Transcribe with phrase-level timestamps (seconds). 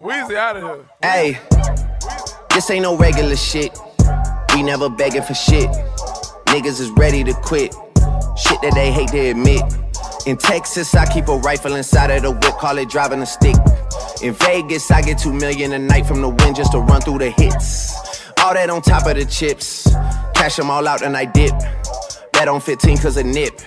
[0.00, 0.84] Weezy out of here.
[1.02, 1.40] Hey,
[2.54, 3.76] this ain't no regular shit.
[4.54, 5.68] We never begging for shit.
[6.46, 7.74] Niggas is ready to quit.
[8.36, 9.62] Shit that they hate to admit.
[10.24, 13.56] In Texas, I keep a rifle inside of the whip, call it driving a stick.
[14.22, 17.18] In Vegas, I get two million a night from the wind just to run through
[17.18, 18.22] the hits.
[18.38, 19.90] All that on top of the chips.
[20.34, 21.54] Cash them all out and I dip.
[22.32, 23.60] Bet on 15 cause a nip.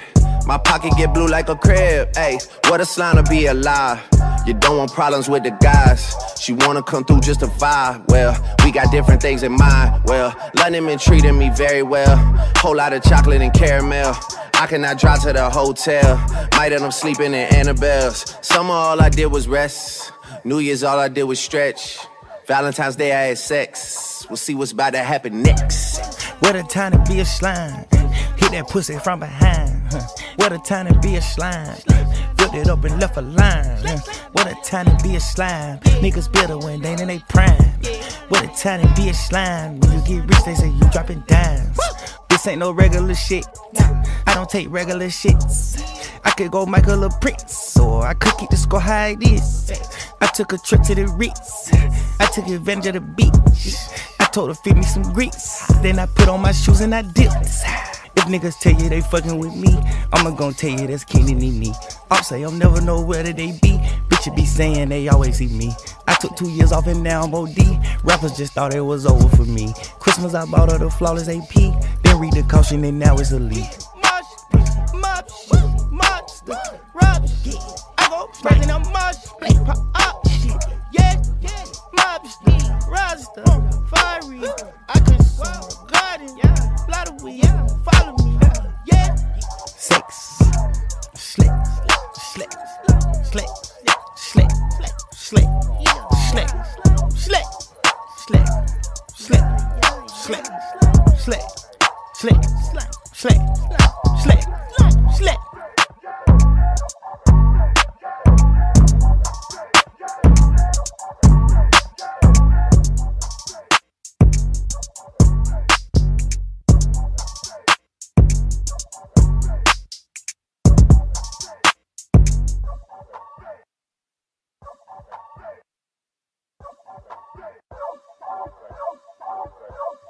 [0.46, 2.16] My pocket get blue like a Crip.
[2.16, 4.00] Hey, what a slime to be alive.
[4.46, 6.16] You don't want problems with the guys.
[6.40, 8.08] She wanna come through just to vibe.
[8.08, 10.04] Well, we got different things in mind.
[10.06, 12.18] Well, London been treating me very well.
[12.58, 14.16] Whole lot of chocolate and caramel.
[14.56, 16.18] I cannot drive to the hotel.
[16.56, 18.36] Might end up sleeping in Annabel's.
[18.42, 20.12] Summer, all I did was rest.
[20.44, 22.00] New Year's, all I did was stretch.
[22.48, 24.26] Valentine's Day, I had sex.
[24.30, 26.24] We'll see what's about to happen next.
[26.40, 27.86] What a time to be a slime.
[28.38, 29.82] Hit that pussy from behind.
[30.38, 31.78] What a time to be a slime.
[32.54, 34.00] It up and left a line.
[34.34, 35.80] What a time to be a slime.
[36.02, 37.80] Niggas bitter when they ain't in they prime.
[38.28, 39.80] What a time to be a slime.
[39.80, 41.80] When you get rich, they say you dropping dimes.
[42.30, 43.46] This ain't no regular shit.
[44.28, 45.82] I don't take regular shits.
[46.26, 49.72] I could go Michael or Prince, or I could keep the score high it is.
[50.20, 51.72] I took a trip to the Ritz.
[52.20, 53.76] I took advantage of the beach.
[54.20, 55.66] I told her feed me some grease.
[55.82, 58.01] Then I put on my shoes and I dipped.
[58.22, 59.76] If niggas tell you they fucking with me,
[60.14, 61.74] I'ma gon' tell you that's Kenny me.
[62.12, 63.80] I'll say I'll never know where they be.
[64.10, 65.72] Bitches be saying they always see me.
[66.08, 67.58] I took two years off and now I'm OD.
[68.04, 69.74] Rappers just thought it was over for me.
[69.98, 71.52] Christmas I bought her the flawless AP.
[72.04, 73.72] Then read the caution and now it's a yeah,
[74.94, 75.28] mob
[84.90, 85.00] I
[86.88, 87.68] lot of yeah,
[100.32, 100.46] slick,
[101.18, 101.42] slick,
[102.14, 102.44] slick,
[103.14, 103.42] slick,
[104.24, 104.44] slick,
[105.18, 105.51] slick.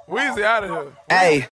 [0.08, 0.92] Weezy out of here.
[1.08, 1.46] Hey.